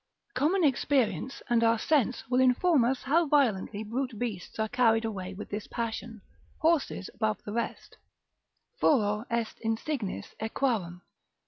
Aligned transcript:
Common 0.33 0.63
experience 0.63 1.43
and 1.47 1.63
our 1.63 1.77
sense 1.77 2.27
will 2.27 2.39
inform 2.39 2.83
us 2.83 3.03
how 3.03 3.27
violently 3.27 3.83
brute 3.83 4.17
beasts 4.17 4.57
are 4.57 4.67
carried 4.67 5.05
away 5.05 5.35
with 5.35 5.51
this 5.51 5.67
passion, 5.67 6.23
horses 6.59 7.07
above 7.13 7.43
the 7.43 7.53
rest,—furor 7.53 9.25
est 9.29 9.59
insignis 9.63 10.33
equarum. 10.39 11.01